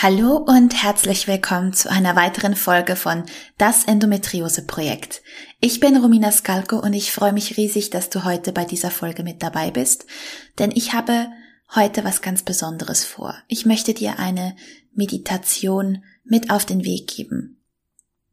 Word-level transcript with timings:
Hallo 0.00 0.36
und 0.36 0.80
herzlich 0.80 1.26
willkommen 1.26 1.72
zu 1.72 1.90
einer 1.90 2.14
weiteren 2.14 2.54
Folge 2.54 2.94
von 2.94 3.24
Das 3.56 3.82
Endometriose 3.82 4.64
Projekt. 4.64 5.22
Ich 5.58 5.80
bin 5.80 5.96
Romina 5.96 6.30
Skalko 6.30 6.78
und 6.78 6.92
ich 6.92 7.10
freue 7.10 7.32
mich 7.32 7.56
riesig, 7.56 7.90
dass 7.90 8.08
du 8.08 8.22
heute 8.22 8.52
bei 8.52 8.64
dieser 8.64 8.92
Folge 8.92 9.24
mit 9.24 9.42
dabei 9.42 9.72
bist, 9.72 10.06
denn 10.60 10.70
ich 10.70 10.92
habe 10.92 11.26
heute 11.74 12.04
was 12.04 12.22
ganz 12.22 12.44
Besonderes 12.44 13.04
vor. 13.04 13.34
Ich 13.48 13.66
möchte 13.66 13.92
dir 13.92 14.20
eine 14.20 14.54
Meditation 14.94 16.04
mit 16.22 16.52
auf 16.52 16.64
den 16.64 16.84
Weg 16.84 17.08
geben. 17.08 17.60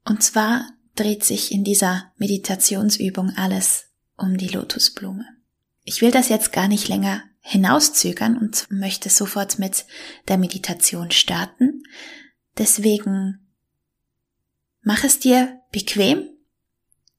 Und 0.07 0.21
zwar 0.21 0.67
dreht 0.95 1.23
sich 1.23 1.51
in 1.51 1.63
dieser 1.63 2.11
Meditationsübung 2.17 3.33
alles 3.37 3.85
um 4.17 4.37
die 4.37 4.49
Lotusblume. 4.49 5.25
Ich 5.83 6.03
will 6.03 6.11
das 6.11 6.29
jetzt 6.29 6.53
gar 6.53 6.67
nicht 6.67 6.89
länger 6.89 7.23
hinauszögern 7.47 8.37
und 8.39 8.65
möchte 8.71 9.09
sofort 9.09 9.59
mit 9.59 9.85
der 10.27 10.39
Meditation 10.39 11.11
starten. 11.11 11.83
Deswegen 12.57 13.47
mach 14.81 15.03
es 15.03 15.19
dir 15.19 15.61
bequem. 15.71 16.27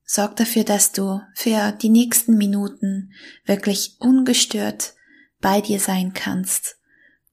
Sorg 0.04 0.34
dafür, 0.34 0.64
dass 0.64 0.90
du 0.90 1.20
für 1.34 1.70
die 1.70 1.90
nächsten 1.90 2.36
Minuten 2.36 3.12
wirklich 3.44 3.96
ungestört 4.00 4.94
bei 5.40 5.60
dir 5.60 5.78
sein 5.78 6.12
kannst. 6.12 6.76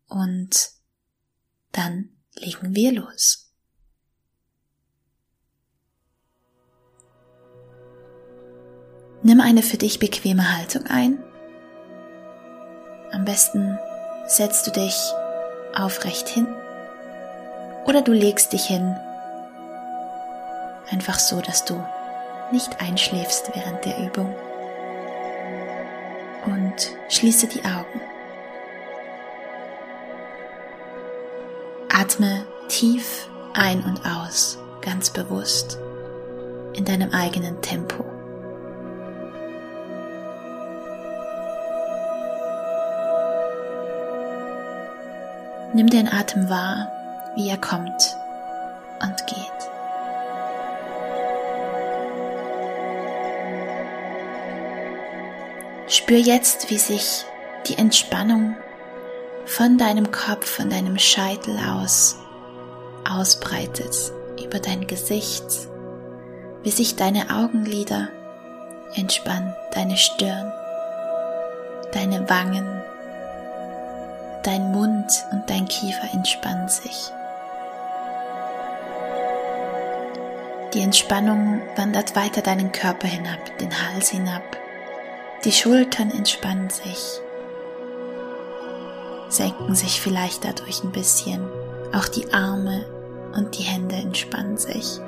Und 0.07 0.69
dann 1.71 2.09
legen 2.35 2.75
wir 2.75 2.91
los. 2.91 3.51
Nimm 9.23 9.41
eine 9.41 9.63
für 9.63 9.77
dich 9.77 9.97
bequeme 9.97 10.55
Haltung 10.55 10.85
ein 10.85 11.23
am 13.13 13.25
besten 13.25 13.79
setzt 14.25 14.65
du 14.67 14.71
dich 14.71 15.13
aufrecht 15.75 16.27
hin 16.27 16.47
oder 17.85 18.01
du 18.01 18.11
legst 18.11 18.53
dich 18.53 18.65
hin, 18.65 18.95
einfach 20.89 21.19
so, 21.19 21.39
dass 21.41 21.63
du 21.65 21.83
nicht 22.51 22.81
einschläfst 22.81 23.51
während 23.53 23.85
der 23.85 23.99
Übung. 23.99 24.33
Und 26.45 26.91
schließe 27.09 27.47
die 27.47 27.63
Augen. 27.63 28.01
Atme 31.89 32.45
tief 32.67 33.29
ein 33.53 33.83
und 33.83 34.01
aus, 34.05 34.57
ganz 34.81 35.09
bewusst, 35.09 35.77
in 36.73 36.85
deinem 36.85 37.11
eigenen 37.11 37.61
Tempo. 37.61 38.12
Nimm 45.73 45.89
den 45.89 46.07
Atem 46.07 46.49
wahr, 46.49 46.87
wie 47.35 47.49
er 47.49 47.57
kommt 47.57 48.15
und 49.01 49.27
geht. 49.27 49.53
Spür 55.87 56.17
jetzt, 56.17 56.69
wie 56.69 56.77
sich 56.77 57.25
die 57.67 57.77
Entspannung 57.77 58.55
von 59.45 59.77
deinem 59.77 60.11
Kopf, 60.11 60.47
von 60.47 60.69
deinem 60.69 60.97
Scheitel 60.97 61.57
aus 61.57 62.17
ausbreitet 63.09 63.95
über 64.43 64.59
dein 64.59 64.87
Gesicht, 64.87 65.45
wie 66.61 66.71
sich 66.71 66.95
deine 66.95 67.29
Augenlider 67.29 68.09
entspannen, 68.95 69.53
deine 69.73 69.97
Stirn, 69.97 70.51
deine 71.91 72.29
Wangen, 72.29 72.72
dein 74.43 74.71
Mund 74.71 75.25
und 75.31 75.49
dein 75.49 75.67
Kiefer 75.67 76.13
entspannen 76.13 76.69
sich. 76.69 77.11
Die 80.73 80.81
Entspannung 80.81 81.61
wandert 81.75 82.15
weiter 82.15 82.41
deinen 82.41 82.71
Körper 82.71 83.07
hinab, 83.07 83.57
den 83.59 83.71
Hals 83.71 84.09
hinab. 84.09 84.41
Die 85.45 85.51
Schultern 85.51 86.09
entspannen 86.09 86.69
sich, 86.69 87.19
senken 89.29 89.75
sich 89.75 90.01
vielleicht 90.01 90.45
dadurch 90.45 90.83
ein 90.83 90.91
bisschen. 90.91 91.47
Auch 91.93 92.07
die 92.07 92.33
Arme 92.33 92.85
und 93.35 93.57
die 93.57 93.63
Hände 93.63 93.95
entspannen 93.95 94.57
sich. 94.57 94.99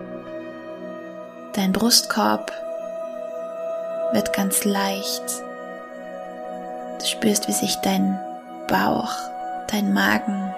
Dein 1.54 1.72
Brustkorb 1.72 2.52
wird 4.12 4.34
ganz 4.34 4.66
leicht. 4.66 5.24
Du 7.00 7.06
spürst, 7.06 7.48
wie 7.48 7.54
sich 7.54 7.76
dein 7.78 8.20
Bauch, 8.68 9.14
dein 9.68 9.94
Magen 9.94 10.54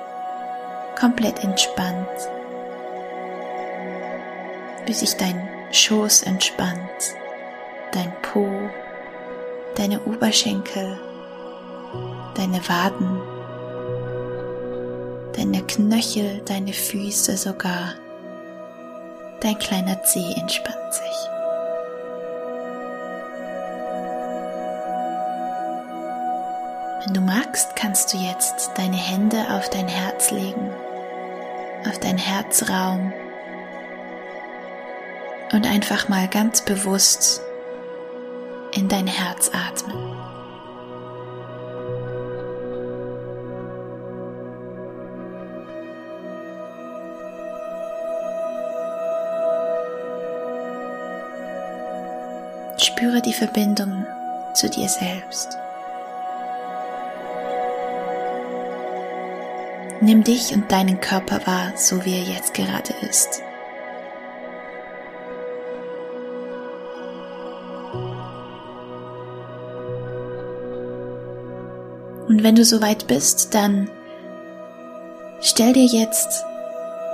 komplett 1.00 1.44
entspannt, 1.44 2.08
wie 4.86 4.94
sich 4.94 5.16
dein 5.18 5.48
Schoß 5.72 6.24
entspannt, 6.24 6.80
dein 7.92 8.12
Po, 8.22 8.50
deine 9.76 10.00
Oberschenkel, 10.02 11.00
deine 12.36 12.68
Waden, 12.68 13.22
deine 15.36 15.62
Knöchel, 15.64 16.42
deine 16.46 16.74
Füße 16.74 17.38
sogar, 17.38 17.94
dein 19.42 19.60
kleiner 19.60 20.02
Zeh 20.04 20.34
entspannt 20.34 20.94
sich. 20.94 21.37
Wenn 27.06 27.14
du 27.14 27.22
magst, 27.22 27.76
kannst 27.76 28.14
du 28.14 28.18
jetzt 28.18 28.72
deine 28.76 28.98
Hände 28.98 29.38
auf 29.52 29.70
dein 29.70 29.88
Herz 29.88 30.32
legen, 30.32 30.72
auf 31.88 32.00
dein 32.00 32.18
Herzraum 32.18 33.14
und 35.54 35.66
einfach 35.68 36.10
mal 36.10 36.28
ganz 36.28 36.62
bewusst 36.62 37.42
in 38.74 38.90
dein 38.90 39.08
Herz 39.08 39.52
atmen. 39.54 40.18
Spüre 52.80 53.22
die 53.22 53.34
Verbindung 53.34 54.06
zu 54.54 54.70
dir 54.70 54.90
selbst. 54.90 55.58
Nimm 60.08 60.24
dich 60.24 60.54
und 60.54 60.72
deinen 60.72 61.02
Körper 61.02 61.46
wahr, 61.46 61.74
so 61.76 62.06
wie 62.06 62.14
er 62.14 62.24
jetzt 62.24 62.54
gerade 62.54 62.94
ist. 63.02 63.42
Und 72.30 72.42
wenn 72.42 72.56
du 72.56 72.64
soweit 72.64 73.08
bist, 73.08 73.54
dann 73.54 73.90
stell 75.42 75.74
dir 75.74 75.84
jetzt 75.84 76.46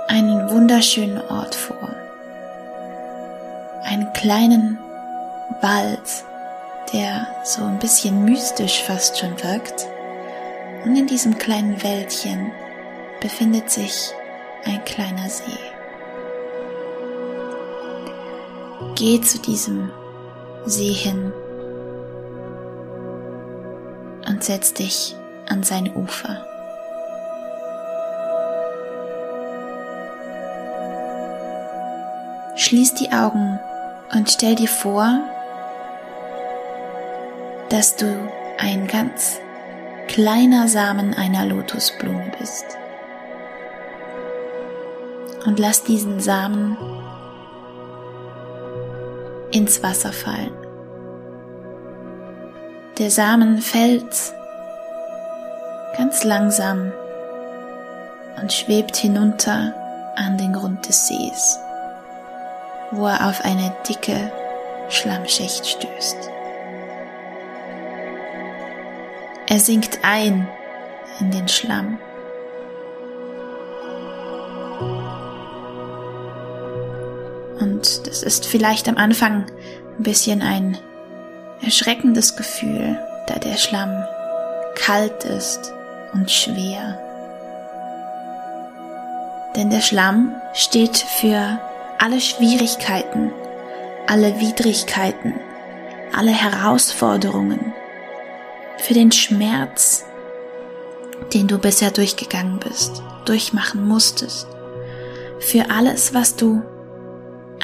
einen 0.06 0.48
wunderschönen 0.52 1.20
Ort 1.20 1.56
vor. 1.56 1.96
Einen 3.82 4.12
kleinen 4.12 4.78
Wald, 5.62 6.24
der 6.92 7.26
so 7.42 7.64
ein 7.64 7.80
bisschen 7.80 8.24
mystisch 8.24 8.84
fast 8.84 9.18
schon 9.18 9.32
wirkt. 9.42 9.88
Und 10.84 10.94
in 10.94 11.08
diesem 11.08 11.36
kleinen 11.38 11.82
Wäldchen 11.82 12.52
befindet 13.24 13.70
sich 13.70 14.12
ein 14.66 14.84
kleiner 14.84 15.30
See. 15.30 15.58
Geh 18.96 19.18
zu 19.22 19.38
diesem 19.38 19.90
See 20.66 20.92
hin 20.92 21.32
und 24.28 24.44
setz 24.44 24.74
dich 24.74 25.16
an 25.48 25.62
sein 25.62 25.96
Ufer. 25.96 26.44
Schließ 32.56 32.92
die 32.92 33.10
Augen 33.10 33.58
und 34.12 34.30
stell 34.30 34.54
dir 34.54 34.68
vor, 34.68 35.18
dass 37.70 37.96
du 37.96 38.04
ein 38.58 38.86
ganz 38.86 39.38
kleiner 40.08 40.68
Samen 40.68 41.14
einer 41.14 41.46
Lotusblume 41.46 42.30
bist 42.38 42.76
und 45.44 45.58
lass 45.58 45.84
diesen 45.84 46.20
Samen 46.20 46.76
ins 49.50 49.82
Wasser 49.82 50.12
fallen. 50.12 50.52
Der 52.98 53.10
Samen 53.10 53.58
fällt 53.58 54.34
ganz 55.96 56.24
langsam 56.24 56.92
und 58.40 58.52
schwebt 58.52 58.96
hinunter 58.96 59.74
an 60.16 60.38
den 60.38 60.52
Grund 60.52 60.88
des 60.88 61.08
Sees, 61.08 61.58
wo 62.90 63.06
er 63.06 63.28
auf 63.28 63.44
eine 63.44 63.74
dicke 63.88 64.30
Schlammschicht 64.88 65.66
stößt. 65.66 66.30
Er 69.46 69.60
sinkt 69.60 69.98
ein 70.02 70.48
in 71.20 71.30
den 71.30 71.48
Schlamm. 71.48 71.98
Das 78.14 78.22
ist 78.22 78.46
vielleicht 78.46 78.88
am 78.88 78.96
Anfang 78.96 79.44
ein 79.98 80.04
bisschen 80.04 80.40
ein 80.40 80.78
erschreckendes 81.60 82.36
Gefühl, 82.36 82.96
da 83.26 83.40
der 83.40 83.56
Schlamm 83.56 84.04
kalt 84.76 85.24
ist 85.24 85.72
und 86.12 86.30
schwer. 86.30 86.96
Denn 89.56 89.68
der 89.68 89.80
Schlamm 89.80 90.32
steht 90.52 90.96
für 90.96 91.58
alle 91.98 92.20
Schwierigkeiten, 92.20 93.32
alle 94.06 94.38
Widrigkeiten, 94.38 95.34
alle 96.16 96.30
Herausforderungen, 96.30 97.72
für 98.78 98.94
den 98.94 99.10
Schmerz, 99.10 100.04
den 101.32 101.48
du 101.48 101.58
bisher 101.58 101.90
durchgegangen 101.90 102.60
bist, 102.60 103.02
durchmachen 103.24 103.88
musstest, 103.88 104.46
für 105.40 105.68
alles, 105.68 106.14
was 106.14 106.36
du 106.36 106.62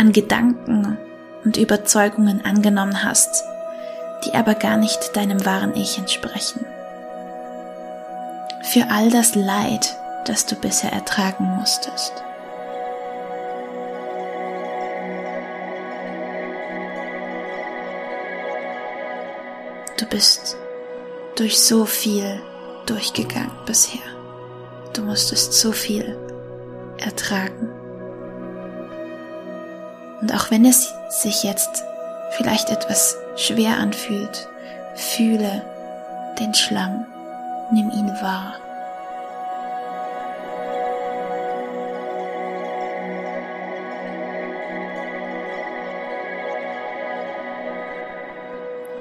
an 0.01 0.15
Gedanken 0.15 0.97
und 1.45 1.59
Überzeugungen 1.59 2.43
angenommen 2.43 3.05
hast, 3.05 3.45
die 4.25 4.33
aber 4.33 4.55
gar 4.55 4.79
nicht 4.79 5.15
deinem 5.15 5.45
wahren 5.45 5.77
Ich 5.77 5.99
entsprechen. 5.99 6.65
Für 8.63 8.91
all 8.91 9.11
das 9.11 9.35
Leid, 9.35 9.95
das 10.25 10.47
du 10.47 10.57
bisher 10.57 10.91
ertragen 10.91 11.45
musstest. 11.45 12.15
Du 19.99 20.07
bist 20.07 20.57
durch 21.37 21.61
so 21.61 21.85
viel 21.85 22.41
durchgegangen 22.87 23.53
bisher. 23.67 24.01
Du 24.95 25.03
musstest 25.03 25.53
so 25.53 25.73
viel 25.73 26.17
ertragen. 26.97 27.80
Und 30.21 30.35
auch 30.35 30.51
wenn 30.51 30.65
es 30.65 30.95
sich 31.09 31.43
jetzt 31.43 31.85
vielleicht 32.33 32.71
etwas 32.71 33.17
schwer 33.37 33.79
anfühlt, 33.79 34.49
fühle 34.95 35.63
den 36.39 36.55
Schlamm, 36.55 37.07
nimm 37.73 37.91
ihn 37.91 38.09
wahr. 38.21 38.55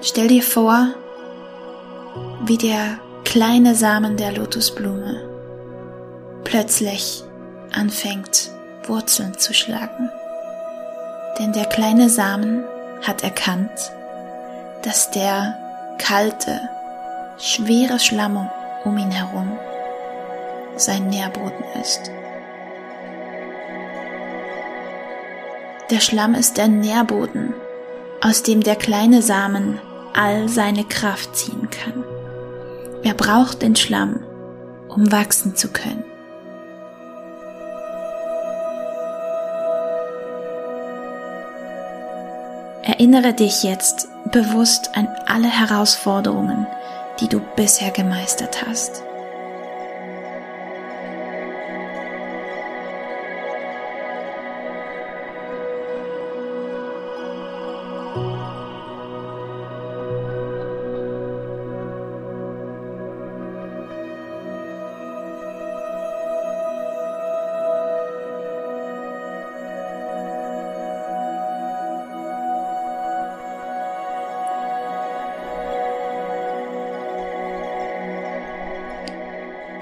Stell 0.02 0.30
dir 0.30 0.44
vor, 0.44 0.88
wie 2.46 2.58
der 2.58 3.00
kleine 3.26 3.76
Samen 3.76 4.16
der 4.16 4.32
Lotusblume 4.32 5.22
plötzlich 6.46 7.24
anfängt 7.74 8.50
Wurzeln 8.88 9.38
zu 9.38 9.54
schlagen. 9.54 10.10
Denn 11.40 11.54
der 11.54 11.66
kleine 11.66 12.10
Samen 12.10 12.66
hat 13.02 13.24
erkannt, 13.24 13.92
dass 14.84 15.10
der 15.12 15.58
kalte, 15.98 16.60
schwere 17.38 17.98
Schlamm 18.00 18.50
um 18.84 18.98
ihn 18.98 19.12
herum 19.12 19.58
sein 20.76 21.08
Nährboden 21.08 21.64
ist. 21.82 22.12
Der 25.90 26.00
Schlamm 26.00 26.36
ist 26.36 26.58
der 26.58 26.68
Nährboden, 26.68 27.54
aus 28.22 28.44
dem 28.44 28.62
der 28.62 28.76
kleine 28.76 29.22
Samen 29.22 29.80
all 30.14 30.48
seine 30.48 30.84
Kraft 30.84 31.36
ziehen 31.36 31.70
kann. 31.70 32.04
Er 33.04 33.14
braucht 33.14 33.62
den 33.62 33.76
Schlamm, 33.76 34.20
um 34.88 35.12
wachsen 35.12 35.56
zu 35.56 35.70
können. 35.70 36.04
Erinnere 43.00 43.34
dich 43.34 43.64
jetzt 43.64 44.10
bewusst 44.30 44.98
an 44.98 45.08
alle 45.26 45.48
Herausforderungen, 45.48 46.68
die 47.22 47.30
du 47.30 47.40
bisher 47.56 47.92
gemeistert 47.92 48.66
hast. 48.68 49.04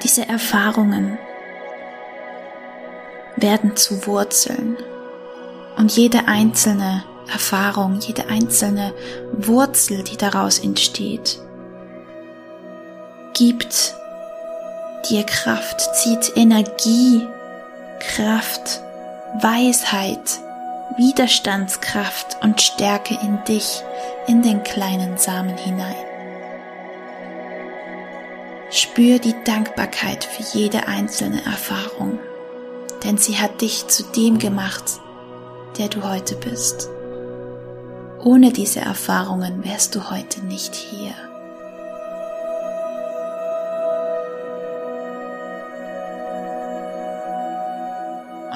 Diese 0.07 0.25
Erfahrungen 0.25 1.17
werden 3.35 3.75
zu 3.75 4.07
Wurzeln 4.07 4.77
und 5.75 5.91
jede 5.97 6.29
einzelne 6.29 7.03
Erfahrung, 7.29 7.99
jede 7.99 8.29
einzelne 8.29 8.93
Wurzel, 9.33 10.05
die 10.05 10.15
daraus 10.15 10.59
entsteht, 10.59 11.39
gibt 13.33 13.95
dir 15.09 15.25
Kraft, 15.25 15.81
zieht 15.97 16.37
Energie, 16.37 17.27
Kraft, 17.99 18.81
Weisheit, 19.41 20.39
Widerstandskraft 20.95 22.37
und 22.41 22.61
Stärke 22.61 23.19
in 23.21 23.43
dich, 23.43 23.83
in 24.27 24.41
den 24.41 24.63
kleinen 24.63 25.17
Samen 25.17 25.57
hinein. 25.57 26.06
Spür 28.97 29.19
die 29.19 29.35
Dankbarkeit 29.43 30.23
für 30.23 30.57
jede 30.57 30.87
einzelne 30.87 31.45
Erfahrung, 31.45 32.17
denn 33.03 33.19
sie 33.19 33.37
hat 33.37 33.61
dich 33.61 33.85
zu 33.85 34.01
dem 34.01 34.39
gemacht, 34.39 34.85
der 35.77 35.87
du 35.87 36.01
heute 36.01 36.35
bist. 36.35 36.89
Ohne 38.23 38.51
diese 38.51 38.79
Erfahrungen 38.79 39.63
wärst 39.63 39.93
du 39.93 40.09
heute 40.09 40.43
nicht 40.45 40.73
hier. 40.73 41.13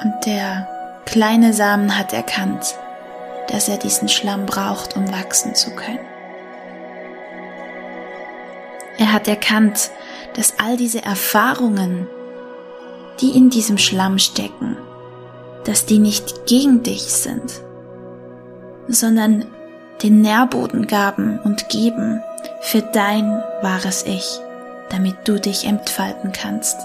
Und 0.02 0.26
der 0.26 0.66
kleine 1.06 1.52
Samen 1.52 1.96
hat 1.96 2.12
erkannt, 2.12 2.74
dass 3.46 3.68
er 3.68 3.76
diesen 3.76 4.08
Schlamm 4.08 4.46
braucht, 4.46 4.96
um 4.96 5.08
wachsen 5.12 5.54
zu 5.54 5.70
können. 5.70 6.04
Er 8.98 9.12
hat 9.12 9.28
erkannt, 9.28 9.92
dass 10.34 10.58
all 10.58 10.76
diese 10.76 11.02
Erfahrungen, 11.02 12.06
die 13.20 13.36
in 13.36 13.50
diesem 13.50 13.78
Schlamm 13.78 14.18
stecken, 14.18 14.76
dass 15.64 15.86
die 15.86 15.98
nicht 15.98 16.46
gegen 16.46 16.82
dich 16.82 17.02
sind, 17.02 17.62
sondern 18.88 19.46
den 20.02 20.20
Nährboden 20.20 20.86
gaben 20.86 21.38
und 21.44 21.68
geben 21.68 22.22
für 22.60 22.82
dein 22.82 23.42
wahres 23.62 24.04
Ich, 24.06 24.40
damit 24.90 25.16
du 25.24 25.38
dich 25.38 25.64
entfalten 25.64 26.32
kannst. 26.32 26.76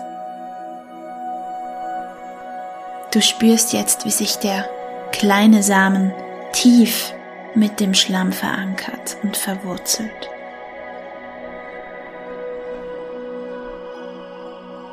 Du 3.11 3.21
spürst 3.21 3.73
jetzt, 3.73 4.05
wie 4.05 4.11
sich 4.11 4.37
der 4.37 4.69
kleine 5.11 5.63
Samen 5.63 6.13
tief 6.51 7.13
mit 7.55 7.79
dem 7.79 7.93
Schlamm 7.93 8.31
verankert 8.31 9.17
und 9.23 9.35
verwurzelt. 9.35 10.29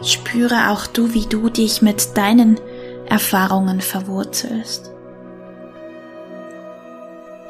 Spüre 0.04 0.70
auch 0.70 0.86
du, 0.86 1.14
wie 1.14 1.26
du 1.26 1.48
dich 1.48 1.82
mit 1.82 2.16
deinen 2.16 2.60
Erfahrungen 3.06 3.80
verwurzelst. 3.80 4.90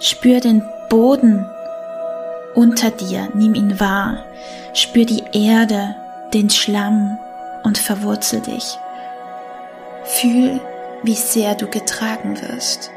Spür 0.01 0.41
den 0.41 0.63
Boden 0.89 1.47
unter 2.55 2.91
dir, 2.91 3.29
nimm 3.35 3.55
ihn 3.55 3.81
wahr. 3.81 4.25
Spür 4.75 5.05
die 5.05 5.25
Erde, 5.33 5.97
den 6.33 6.51
Schlamm 6.51 7.19
und 7.65 7.79
verwurzel 7.79 8.41
dich. 8.41 8.79
Fühl, 10.05 10.61
wie 11.03 11.15
sehr 11.15 11.55
du 11.55 11.67
getragen 11.67 12.41
wirst. 12.41 12.91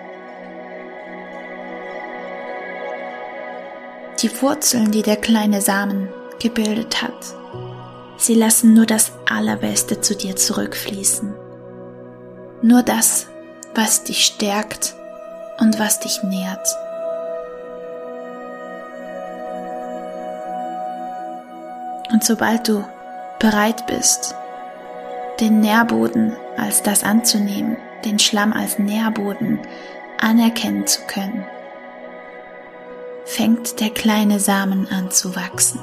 die 4.22 4.42
Wurzeln, 4.42 4.92
die 4.92 5.04
der 5.04 5.18
kleine 5.18 5.62
Samen 5.62 6.10
gebildet 6.40 7.02
hat, 7.02 7.14
sie 8.18 8.34
lassen 8.34 8.74
nur 8.74 8.86
das 8.86 9.12
Allerbeste 9.30 10.02
zu 10.02 10.16
dir 10.16 10.36
zurückfließen. 10.36 11.34
Nur 12.62 12.84
das, 12.84 13.28
was 13.76 14.04
dich 14.04 14.26
stärkt 14.26 14.96
und 15.60 15.80
was 15.80 16.00
dich 16.00 16.24
nährt. 16.24 16.68
Und 22.12 22.24
sobald 22.24 22.68
du 22.68 22.84
bereit 23.40 23.86
bist, 23.86 24.34
den 25.40 25.60
Nährboden 25.60 26.36
als 26.58 26.82
das 26.82 27.04
anzunehmen, 27.04 27.78
den 28.06 28.18
Schlamm 28.18 28.54
als 28.54 28.80
Nährboden 28.80 29.60
anerkennen 30.20 30.88
zu 30.88 31.02
können, 31.06 31.46
fängt 33.26 33.80
der 33.80 33.90
kleine 33.90 34.40
Samen 34.40 34.88
an 34.90 35.12
zu 35.12 35.36
wachsen. 35.36 35.80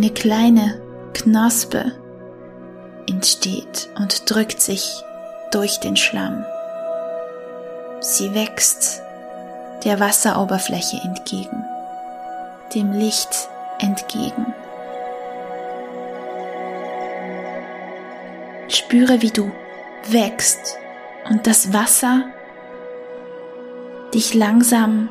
Eine 0.00 0.12
kleine 0.14 0.80
Knospe 1.12 1.92
entsteht 3.06 3.90
und 3.96 4.30
drückt 4.30 4.62
sich 4.62 5.04
durch 5.50 5.78
den 5.78 5.94
Schlamm. 5.94 6.42
Sie 8.00 8.34
wächst 8.34 9.02
der 9.84 10.00
Wasseroberfläche 10.00 10.96
entgegen, 11.04 11.66
dem 12.74 12.92
Licht 12.92 13.50
entgegen. 13.78 14.54
Spüre, 18.68 19.20
wie 19.20 19.32
du 19.32 19.52
wächst 20.08 20.78
und 21.28 21.46
das 21.46 21.74
Wasser 21.74 22.22
dich 24.14 24.32
langsam 24.32 25.10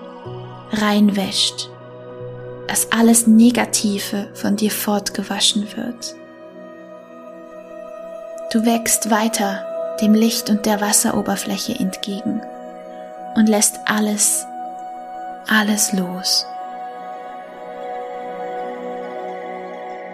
reinwäscht, 0.71 1.68
dass 2.69 2.91
alles 2.91 3.25
Negative 3.25 4.27
von 4.35 4.55
dir 4.55 4.69
fortgewaschen 4.69 5.67
wird. 5.75 6.13
Du 8.51 8.63
wächst 8.63 9.09
weiter 9.09 9.65
dem 10.01 10.13
Licht 10.13 10.51
und 10.51 10.67
der 10.67 10.79
Wasseroberfläche 10.79 11.73
entgegen 11.73 12.41
und 13.35 13.49
lässt 13.49 13.79
alles, 13.85 14.45
alles 15.47 15.93
los. 15.93 16.45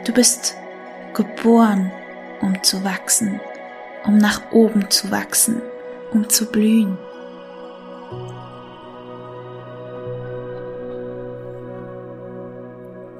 Du 0.05 0.13
bist 0.13 0.55
geboren, 1.13 1.91
um 2.39 2.63
zu 2.63 2.85
wachsen, 2.85 3.41
um 4.05 4.17
nach 4.17 4.41
oben 4.53 4.89
zu 4.89 5.11
wachsen, 5.11 5.61
um 6.13 6.29
zu 6.29 6.45
blühen. 6.45 6.97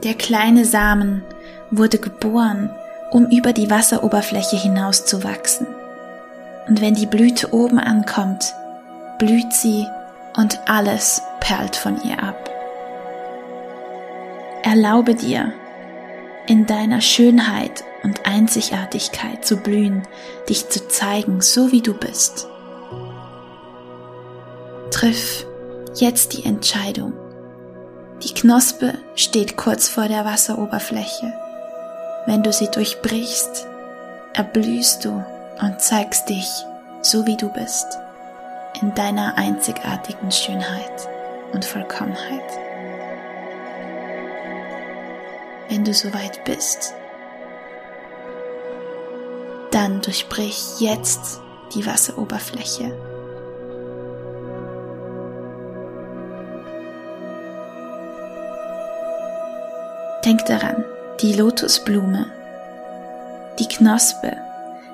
Der 0.06 0.14
kleine 0.14 0.66
Samen 0.66 1.24
wurde 1.72 1.98
geboren, 1.98 2.70
um 3.10 3.26
über 3.32 3.54
die 3.54 3.72
Wasseroberfläche 3.72 4.56
hinaus 4.56 5.06
zu 5.06 5.24
wachsen. 5.24 5.66
Und 6.68 6.80
wenn 6.80 6.94
die 6.94 7.08
Blüte 7.08 7.52
oben 7.56 7.80
ankommt, 7.80 8.54
blüht 9.18 9.52
sie 9.52 9.88
und 10.38 10.60
alles 10.68 11.24
perlt 11.40 11.76
von 11.76 12.00
ihr 12.04 12.22
ab. 12.22 12.52
Erlaube 14.62 15.16
dir, 15.16 15.52
in 16.46 16.68
deiner 16.68 17.02
Schönheit 17.02 17.84
und 18.04 18.28
Einzigartigkeit 18.28 19.44
zu 19.44 19.58
blühen, 19.58 20.04
dich 20.48 20.70
zu 20.70 20.88
zeigen, 20.88 21.42
so 21.42 21.72
wie 21.72 21.82
du 21.82 21.96
bist. 21.96 22.48
Triff 24.92 25.48
jetzt 25.96 26.34
die 26.34 26.46
Entscheidung. 26.46 27.25
Die 28.24 28.34
Knospe 28.34 28.94
steht 29.16 29.58
kurz 29.58 29.90
vor 29.90 30.08
der 30.08 30.24
Wasseroberfläche. 30.24 31.34
Wenn 32.26 32.44
du 32.44 32.54
sie 32.54 32.70
durchbrichst, 32.72 33.68
erblühst 34.34 35.04
du 35.04 35.24
und 35.62 35.82
zeigst 35.82 36.30
dich, 36.30 36.50
so 37.02 37.26
wie 37.28 37.36
du 37.36 37.50
bist, 37.50 37.86
in 38.82 38.96
deiner 38.96 39.38
einzigartigen 39.38 40.32
Schönheit 40.32 41.10
und 41.52 41.66
Vollkommenheit. 41.66 42.50
Wenn 45.68 45.84
du 45.84 45.94
soweit 45.94 46.44
bist, 46.46 46.94
dann 49.72 50.02
durchbrich 50.02 50.80
jetzt 50.80 51.42
die 51.76 51.86
Wasseroberfläche. 51.86 53.15
Denk 60.26 60.44
daran, 60.48 60.84
die 61.22 61.34
Lotusblume, 61.34 62.26
die 63.60 63.68
Knospe, 63.68 64.36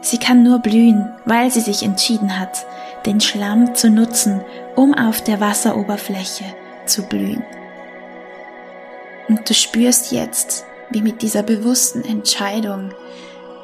sie 0.02 0.18
kann 0.18 0.44
nur 0.44 0.60
blühen, 0.60 1.10
weil 1.24 1.50
sie 1.50 1.62
sich 1.62 1.84
entschieden 1.84 2.38
hat, 2.38 2.66
den 3.06 3.22
Schlamm 3.22 3.74
zu 3.74 3.90
nutzen, 3.90 4.42
um 4.76 4.94
auf 4.94 5.24
der 5.24 5.40
Wasseroberfläche 5.40 6.44
zu 6.86 7.04
blühen. 7.04 7.46
Und 9.30 9.50
du 9.50 9.54
spürst 9.54 10.12
jetzt, 10.12 10.66
wie 10.90 11.02
mit 11.02 11.22
dieser 11.22 11.44
bewussten 11.44 12.04
Entscheidung 12.04 12.92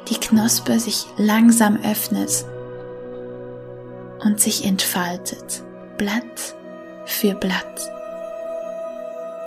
die 0.08 0.18
Knospe 0.18 0.80
sich 0.80 1.04
langsam 1.18 1.78
öffnet 1.84 2.46
und 4.24 4.40
sich 4.40 4.64
entfaltet, 4.64 5.62
Blatt 5.98 6.54
für 7.04 7.34
Blatt. 7.34 7.90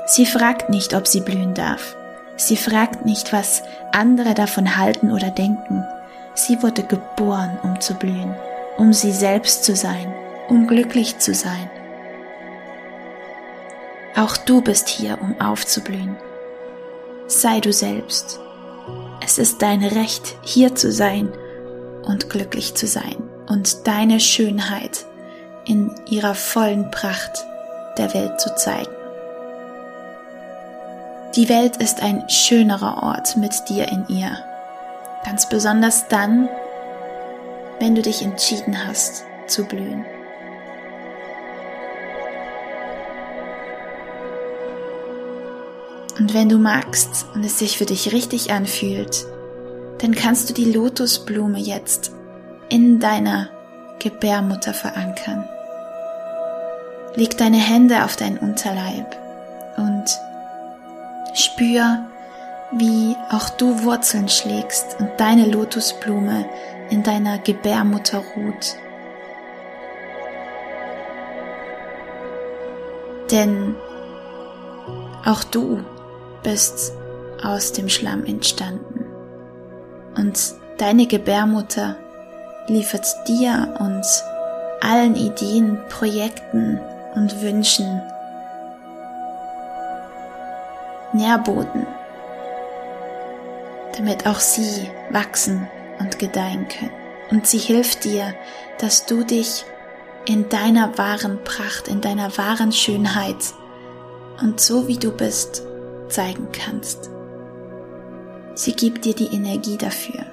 Sie 0.06 0.28
fragt 0.28 0.70
nicht, 0.70 0.94
ob 0.94 1.08
sie 1.08 1.22
blühen 1.22 1.56
darf. 1.56 1.96
Sie 2.42 2.58
fragt 2.58 3.06
nicht, 3.06 3.34
was 3.34 3.62
andere 3.92 4.34
davon 4.34 4.76
halten 4.76 5.12
oder 5.12 5.30
denken. 5.30 5.86
Sie 6.34 6.64
wurde 6.64 6.82
geboren, 6.82 7.60
um 7.62 7.80
zu 7.80 7.94
blühen, 7.94 8.34
um 8.78 8.94
sie 8.94 9.12
selbst 9.12 9.64
zu 9.64 9.76
sein, 9.76 10.12
um 10.50 10.66
glücklich 10.66 11.20
zu 11.20 11.36
sein. 11.36 11.70
Auch 14.16 14.38
du 14.38 14.62
bist 14.62 14.90
hier, 14.90 15.20
um 15.22 15.40
aufzublühen. 15.40 16.18
Sei 17.28 17.60
du 17.60 17.72
selbst. 17.72 18.40
Es 19.24 19.38
ist 19.38 19.62
dein 19.62 19.84
Recht, 19.84 20.36
hier 20.42 20.74
zu 20.74 20.92
sein 20.92 21.32
und 22.02 22.32
glücklich 22.32 22.74
zu 22.74 22.88
sein 22.88 23.18
und 23.50 23.86
deine 23.86 24.20
Schönheit 24.20 25.06
in 25.66 25.94
ihrer 26.10 26.34
vollen 26.34 26.90
Pracht 26.90 27.46
der 28.00 28.16
Welt 28.16 28.42
zu 28.42 28.56
zeigen. 28.56 29.01
Die 31.36 31.48
Welt 31.48 31.78
ist 31.78 32.04
ein 32.04 32.30
schönerer 32.30 33.04
Ort 33.04 33.38
mit 33.38 33.70
dir 33.70 33.88
in 33.88 34.06
ihr. 34.10 34.38
Ganz 35.24 35.48
besonders 35.48 36.10
dann, 36.10 36.50
wenn 37.80 37.96
du 37.96 38.02
dich 38.02 38.22
entschieden 38.22 38.86
hast 38.86 39.24
zu 39.48 39.64
blühen. 39.64 40.04
Und 46.20 46.34
wenn 46.34 46.50
du 46.50 46.58
magst 46.58 47.26
und 47.34 47.46
es 47.46 47.60
sich 47.60 47.78
für 47.78 47.86
dich 47.86 48.12
richtig 48.12 48.52
anfühlt, 48.52 49.26
dann 50.00 50.14
kannst 50.14 50.50
du 50.50 50.54
die 50.54 50.70
Lotusblume 50.74 51.60
jetzt 51.60 52.12
in 52.68 53.00
deiner 53.00 53.48
Gebärmutter 54.00 54.74
verankern. 54.74 55.48
Leg 57.16 57.38
deine 57.38 57.58
Hände 57.58 58.04
auf 58.04 58.18
deinen 58.18 58.38
Unterleib 58.38 59.16
spür, 61.34 62.06
wie 62.72 63.16
auch 63.30 63.50
du 63.50 63.84
Wurzeln 63.84 64.30
schlägst 64.30 64.98
und 65.00 65.10
deine 65.18 65.46
Lotusblume 65.46 66.46
in 66.90 67.04
deiner 67.04 67.38
Gebärmutter 67.40 68.22
ruht. 68.36 68.76
Denn 73.30 73.76
auch 75.26 75.44
du 75.44 75.84
bist 76.44 76.94
aus 77.44 77.72
dem 77.72 77.90
Schlamm 77.90 78.26
entstanden. 78.26 79.06
Und 80.18 80.56
deine 80.78 81.08
Gebärmutter 81.08 81.96
liefert 82.68 83.06
dir 83.28 83.76
und 83.80 84.06
allen 84.82 85.16
Ideen, 85.16 85.78
Projekten 85.90 86.80
und 87.16 87.42
Wünschen 87.42 88.02
Nährboden, 91.14 91.86
damit 93.98 94.26
auch 94.26 94.40
sie 94.40 94.90
wachsen 95.10 95.68
und 96.00 96.20
gedeihen 96.20 96.68
können. 96.68 96.92
Und 97.30 97.48
sie 97.48 97.58
hilft 97.58 98.04
dir, 98.04 98.34
dass 98.80 99.06
du 99.06 99.24
dich 99.24 99.66
in 100.26 100.50
deiner 100.50 100.98
wahren 100.98 101.44
Pracht, 101.44 101.88
in 101.88 102.02
deiner 102.02 102.38
wahren 102.38 102.72
Schönheit 102.72 103.54
und 104.42 104.60
so 104.60 104.88
wie 104.88 104.98
du 104.98 105.12
bist, 105.12 105.64
zeigen 106.10 106.50
kannst. 106.52 107.10
Sie 108.56 108.74
gibt 108.74 109.06
dir 109.06 109.16
die 109.16 109.34
Energie 109.34 109.78
dafür, 109.78 110.26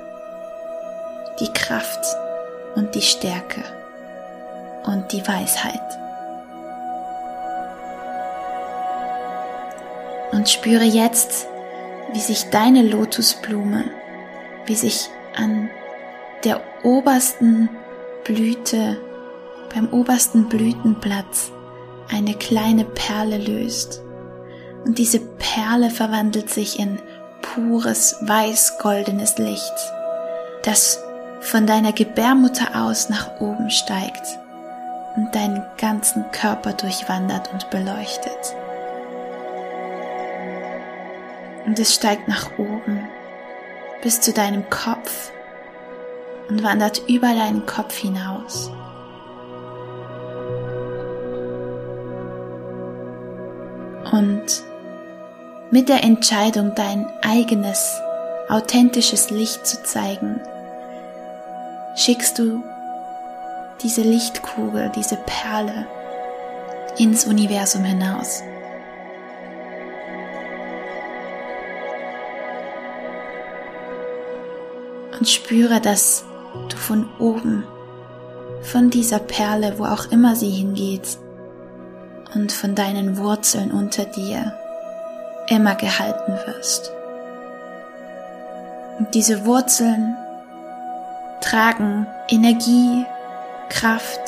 die 1.40 1.52
Kraft 1.52 2.04
und 2.74 2.94
die 2.94 3.02
Stärke 3.02 3.62
und 4.84 5.12
die 5.12 5.26
Weisheit. 5.26 6.07
Und 10.32 10.48
spüre 10.48 10.84
jetzt, 10.84 11.46
wie 12.12 12.20
sich 12.20 12.50
deine 12.50 12.82
Lotusblume, 12.82 13.84
wie 14.66 14.74
sich 14.74 15.10
an 15.36 15.70
der 16.44 16.60
obersten 16.82 17.68
Blüte, 18.24 18.98
beim 19.74 19.88
obersten 19.92 20.48
Blütenplatz 20.48 21.50
eine 22.10 22.34
kleine 22.34 22.84
Perle 22.84 23.38
löst. 23.38 24.02
Und 24.84 24.98
diese 24.98 25.20
Perle 25.20 25.90
verwandelt 25.90 26.50
sich 26.50 26.78
in 26.78 26.98
pures 27.42 28.16
weiß-goldenes 28.22 29.38
Licht, 29.38 29.74
das 30.62 31.02
von 31.40 31.66
deiner 31.66 31.92
Gebärmutter 31.92 32.84
aus 32.84 33.08
nach 33.08 33.40
oben 33.40 33.70
steigt 33.70 34.38
und 35.16 35.34
deinen 35.34 35.62
ganzen 35.78 36.30
Körper 36.32 36.72
durchwandert 36.72 37.52
und 37.52 37.70
beleuchtet. 37.70 38.54
Und 41.68 41.78
es 41.78 41.94
steigt 41.94 42.28
nach 42.28 42.58
oben 42.58 43.06
bis 44.00 44.22
zu 44.22 44.32
deinem 44.32 44.70
Kopf 44.70 45.30
und 46.48 46.62
wandert 46.62 47.02
über 47.10 47.34
deinen 47.34 47.66
Kopf 47.66 47.94
hinaus. 47.94 48.70
Und 54.10 54.46
mit 55.70 55.90
der 55.90 56.04
Entscheidung, 56.04 56.74
dein 56.74 57.06
eigenes, 57.20 58.00
authentisches 58.48 59.28
Licht 59.28 59.66
zu 59.66 59.82
zeigen, 59.82 60.40
schickst 61.96 62.38
du 62.38 62.62
diese 63.82 64.00
Lichtkugel, 64.00 64.90
diese 64.96 65.16
Perle 65.16 65.86
ins 66.96 67.26
Universum 67.26 67.84
hinaus. 67.84 68.42
Und 75.18 75.28
spüre, 75.28 75.80
dass 75.80 76.24
du 76.68 76.76
von 76.76 77.08
oben, 77.18 77.64
von 78.62 78.90
dieser 78.90 79.18
Perle, 79.18 79.78
wo 79.78 79.84
auch 79.84 80.10
immer 80.10 80.36
sie 80.36 80.50
hingeht, 80.50 81.18
und 82.34 82.52
von 82.52 82.74
deinen 82.74 83.16
Wurzeln 83.18 83.70
unter 83.70 84.04
dir 84.04 84.52
immer 85.48 85.74
gehalten 85.74 86.32
wirst. 86.46 86.92
Und 88.98 89.14
diese 89.14 89.46
Wurzeln 89.46 90.16
tragen 91.40 92.06
Energie, 92.28 93.04
Kraft, 93.70 94.20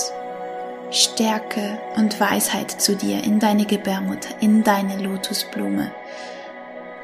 Stärke 0.91 1.79
und 1.97 2.19
Weisheit 2.21 2.71
zu 2.71 2.97
dir 2.97 3.23
in 3.23 3.39
deine 3.39 3.65
Gebärmutter, 3.65 4.31
in 4.41 4.65
deine 4.65 5.03
Lotusblume 5.03 5.91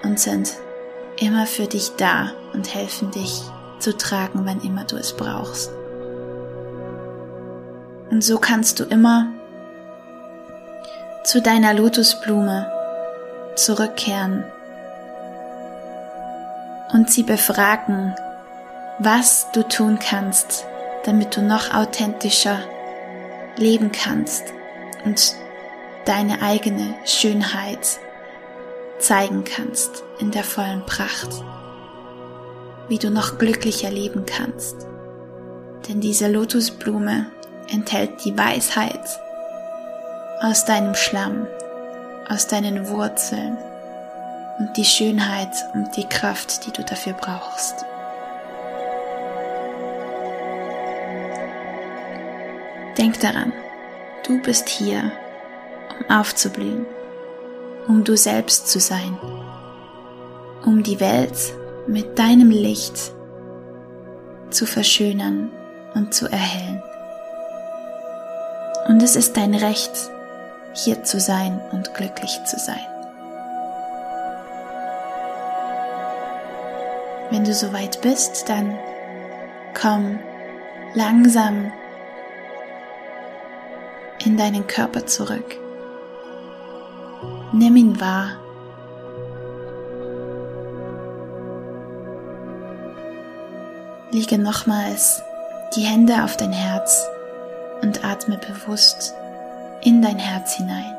und 0.03 0.19
sind 0.19 0.55
immer 1.19 1.47
für 1.47 1.67
dich 1.67 1.93
da 1.97 2.33
und 2.53 2.75
helfen 2.75 3.11
dich 3.11 3.43
zu 3.79 3.97
tragen, 3.97 4.43
wann 4.45 4.61
immer 4.61 4.85
du 4.85 4.97
es 4.97 5.15
brauchst. 5.15 5.71
Und 8.11 8.23
so 8.23 8.39
kannst 8.39 8.81
du 8.81 8.85
immer 8.85 9.29
zu 11.25 11.43
deiner 11.43 11.75
Lotusblume 11.75 12.71
zurückkehren 13.57 14.45
und 16.93 17.11
sie 17.11 17.25
befragen, 17.25 18.15
was 18.99 19.51
du 19.53 19.63
tun 19.63 19.99
kannst, 19.99 20.65
damit 21.05 21.37
du 21.37 21.43
noch 21.43 21.75
authentischer 21.75 22.59
leben 23.57 23.91
kannst 23.93 24.45
und 25.05 25.35
deine 26.05 26.43
eigene 26.43 26.95
Schönheit 27.05 27.99
zeigen 28.99 29.45
kannst 29.45 30.05
in 30.19 30.31
der 30.31 30.45
vollen 30.45 30.85
Pracht, 30.87 31.29
wie 32.89 32.99
du 32.99 33.11
noch 33.11 33.39
glücklicher 33.39 33.91
leben 33.91 34.25
kannst. 34.27 34.87
Denn 35.89 36.01
diese 36.01 36.29
Lotusblume 36.29 37.27
enthält 37.71 38.25
die 38.25 38.37
Weisheit 38.37 39.01
aus 40.41 40.65
deinem 40.65 40.95
Schlamm, 40.95 41.47
aus 42.29 42.47
deinen 42.47 42.89
Wurzeln 42.89 43.57
und 44.59 44.77
die 44.77 44.85
Schönheit 44.85 45.53
und 45.75 45.97
die 45.97 46.09
Kraft, 46.09 46.67
die 46.67 46.73
du 46.73 46.83
dafür 46.83 47.13
brauchst. 47.15 47.85
Denk 52.99 53.21
daran, 53.21 53.53
du 54.27 54.41
bist 54.41 54.69
hier, 54.69 55.13
um 55.99 56.11
aufzublühen, 56.11 56.87
um 57.87 58.05
du 58.05 58.17
selbst 58.17 58.69
zu 58.69 58.81
sein, 58.81 59.19
um 60.65 60.83
die 60.83 60.99
Welt 60.99 61.37
mit 61.87 62.19
deinem 62.19 62.51
Licht 62.51 63.13
zu 64.51 64.67
verschönern 64.67 65.51
und 65.95 66.15
zu 66.15 66.27
erhellen. 66.27 66.83
Und 68.89 69.03
es 69.03 69.17
ist 69.17 69.37
dein 69.37 69.55
Recht, 69.55 69.93
hier 70.75 71.03
zu 71.05 71.19
sein 71.19 71.61
und 71.73 71.95
glücklich 71.95 72.39
zu 72.45 72.59
sein. 72.59 72.87
Wenn 77.31 77.45
du 77.45 77.53
soweit 77.53 78.01
bist, 78.03 78.49
dann 78.49 78.79
komm 79.81 80.19
langsam 80.95 81.73
in 84.25 84.37
deinen 84.37 84.67
Körper 84.67 85.07
zurück. 85.07 85.57
Nimm 87.53 87.77
ihn 87.77 88.01
wahr. 88.01 88.46
Liege 94.17 94.39
nochmals 94.39 95.23
die 95.77 95.83
Hände 95.83 96.25
auf 96.25 96.39
dein 96.39 96.51
Herz 96.51 97.07
und 97.83 98.03
atme 98.03 98.39
bewusst 98.39 99.13
in 99.83 100.01
dein 100.01 100.19
Herz 100.19 100.55
hinein. 100.55 100.97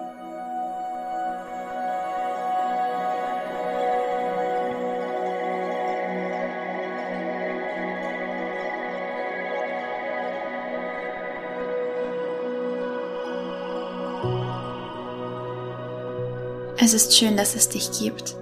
Es 16.79 16.93
ist 16.93 17.17
schön, 17.17 17.35
dass 17.35 17.55
es 17.55 17.69
dich 17.69 17.89
gibt. 17.99 18.35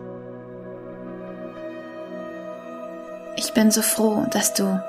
Ich 3.46 3.54
bin 3.54 3.70
so 3.70 3.84
froh, 3.84 4.26
dass 4.32 4.54
du 4.54 4.82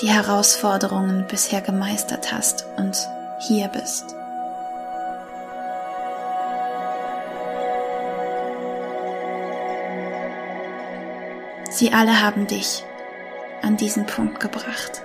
die 0.00 0.08
Herausforderungen 0.08 1.26
bisher 1.28 1.60
gemeistert 1.60 2.32
hast 2.32 2.64
und 2.78 2.96
hier 3.40 3.68
bist. 3.68 4.16
Sie 11.70 11.92
alle 11.92 12.22
haben 12.22 12.46
dich 12.46 12.84
an 13.60 13.76
diesen 13.76 14.06
Punkt 14.06 14.40
gebracht 14.40 15.02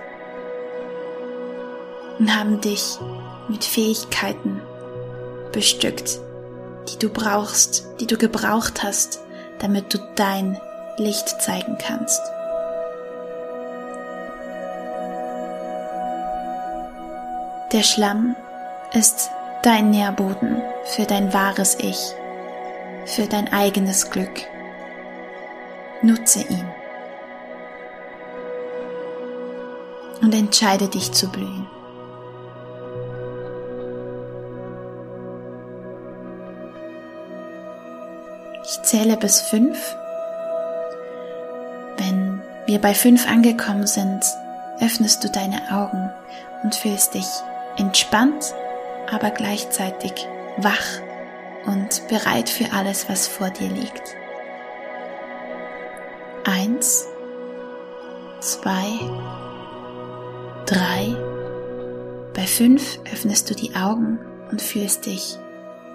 und 2.18 2.34
haben 2.34 2.62
dich 2.62 2.98
mit 3.48 3.62
Fähigkeiten 3.62 4.62
bestückt, 5.52 6.18
die 6.88 6.98
du 6.98 7.10
brauchst, 7.10 7.84
die 8.00 8.06
du 8.06 8.16
gebraucht 8.16 8.82
hast, 8.82 9.20
damit 9.58 9.92
du 9.92 9.98
dein 10.14 10.58
Licht 10.96 11.42
zeigen 11.42 11.76
kannst. 11.78 12.33
Der 17.74 17.82
Schlamm 17.82 18.36
ist 18.92 19.32
dein 19.64 19.90
Nährboden 19.90 20.62
für 20.84 21.06
dein 21.06 21.32
wahres 21.34 21.76
Ich, 21.80 22.14
für 23.04 23.26
dein 23.26 23.52
eigenes 23.52 24.12
Glück. 24.12 24.42
Nutze 26.00 26.42
ihn 26.42 26.64
und 30.22 30.32
entscheide 30.36 30.86
dich 30.86 31.10
zu 31.10 31.28
blühen. 31.32 31.66
Ich 38.62 38.82
zähle 38.84 39.16
bis 39.16 39.40
fünf. 39.40 39.96
Wenn 41.96 42.40
wir 42.66 42.80
bei 42.80 42.94
fünf 42.94 43.28
angekommen 43.28 43.88
sind, 43.88 44.24
öffnest 44.80 45.24
du 45.24 45.28
deine 45.28 45.60
Augen 45.72 46.12
und 46.62 46.76
fühlst 46.76 47.14
dich 47.14 47.26
entspannt, 47.76 48.54
aber 49.10 49.30
gleichzeitig 49.30 50.12
wach 50.56 51.00
und 51.66 52.06
bereit 52.08 52.48
für 52.48 52.72
alles, 52.72 53.08
was 53.08 53.26
vor 53.26 53.50
dir 53.50 53.68
liegt. 53.68 54.16
Eins, 56.44 57.06
zwei, 58.40 58.86
drei. 60.66 61.16
Bei 62.34 62.46
fünf 62.46 62.98
öffnest 63.12 63.48
du 63.48 63.54
die 63.54 63.74
Augen 63.74 64.18
und 64.50 64.60
fühlst 64.60 65.06
dich 65.06 65.38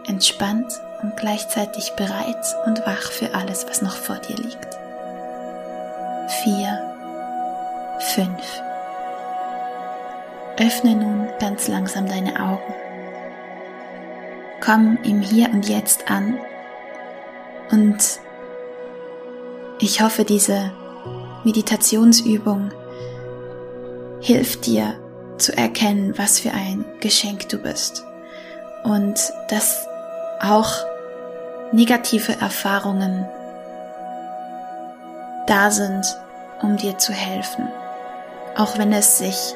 entspannt 0.07 0.71
und 1.03 1.15
gleichzeitig 1.17 1.93
bereit 1.95 2.43
und 2.65 2.79
wach 2.85 3.11
für 3.11 3.35
alles, 3.35 3.65
was 3.67 3.81
noch 3.81 3.95
vor 3.95 4.17
dir 4.17 4.35
liegt. 4.37 4.77
Vier, 6.43 6.79
fünf. 7.99 8.68
Öffne 10.59 10.93
nun 10.93 11.29
ganz 11.39 11.69
langsam 11.69 12.05
deine 12.05 12.37
Augen. 12.37 12.73
Komm 14.59 14.97
im 15.03 15.21
Hier 15.21 15.49
und 15.51 15.69
Jetzt 15.69 16.11
an 16.11 16.37
und 17.71 18.19
ich 19.79 20.01
hoffe, 20.01 20.25
diese 20.25 20.73
Meditationsübung 21.45 22.71
hilft 24.19 24.65
dir 24.65 24.95
zu 25.37 25.55
erkennen, 25.55 26.17
was 26.17 26.41
für 26.41 26.51
ein 26.51 26.83
Geschenk 26.99 27.47
du 27.47 27.57
bist 27.57 28.03
und 28.83 29.17
dass 29.47 29.87
auch 30.41 30.73
negative 31.71 32.33
Erfahrungen 32.33 33.25
da 35.47 35.71
sind, 35.71 36.05
um 36.61 36.75
dir 36.75 36.97
zu 36.97 37.13
helfen, 37.13 37.69
auch 38.57 38.77
wenn 38.77 38.91
es 38.91 39.19
sich 39.19 39.55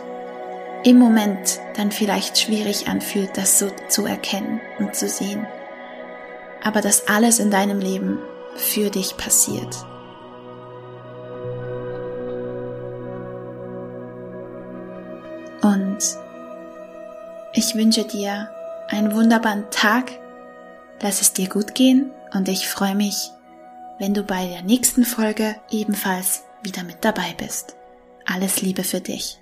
im 0.84 1.00
Moment 1.00 1.60
dann 1.76 1.92
vielleicht 1.92 2.38
schwierig 2.38 2.88
anfühlt, 2.88 3.38
das 3.38 3.60
so 3.60 3.70
zu 3.88 4.06
erkennen 4.06 4.60
und 4.80 4.96
zu 4.96 5.08
sehen. 5.08 5.48
Aber 6.64 6.82
dass 6.82 7.08
alles 7.08 7.40
in 7.40 7.52
deinem 7.52 7.80
Leben 7.80 8.20
für 8.56 8.90
dich 8.90 9.18
passiert. 9.18 9.86
Und 15.62 16.00
ich 17.54 17.76
wünsche 17.76 18.04
dir 18.04 18.50
einen 18.90 19.14
wunderbaren 19.14 19.70
Tag. 19.72 20.12
Lass 21.02 21.22
es 21.22 21.34
dir 21.34 21.48
gut 21.48 21.76
gehen 21.76 22.12
und 22.34 22.50
ich 22.50 22.68
freue 22.68 22.96
mich, 22.96 23.32
wenn 24.00 24.14
du 24.14 24.24
bei 24.24 24.48
der 24.48 24.64
nächsten 24.64 25.06
Folge 25.06 25.56
ebenfalls 25.72 26.44
wieder 26.62 26.84
mit 26.84 26.98
dabei 27.02 27.34
bist. 27.38 27.76
Alles 28.26 28.62
Liebe 28.62 28.84
für 28.84 29.02
dich. 29.02 29.40